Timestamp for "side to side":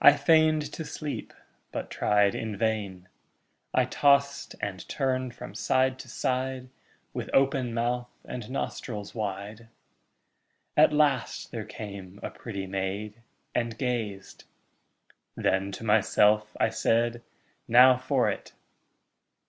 5.56-6.68